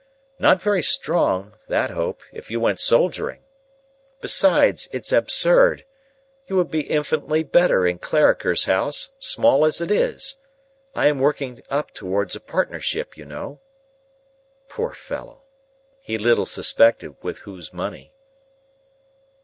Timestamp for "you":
2.49-2.59, 6.47-6.55, 13.15-13.25